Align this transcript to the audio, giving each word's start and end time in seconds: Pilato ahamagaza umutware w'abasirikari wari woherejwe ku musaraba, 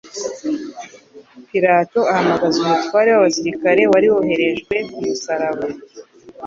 Pilato 1.49 1.99
ahamagaza 2.11 2.57
umutware 2.65 3.09
w'abasirikari 3.11 3.83
wari 3.91 4.07
woherejwe 4.13 4.75
ku 4.91 4.99
musaraba, 5.05 5.65